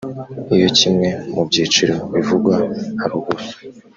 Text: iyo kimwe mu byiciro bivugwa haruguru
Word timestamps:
iyo 0.55 0.69
kimwe 0.77 1.09
mu 1.33 1.41
byiciro 1.49 1.95
bivugwa 2.13 2.55
haruguru 2.99 3.43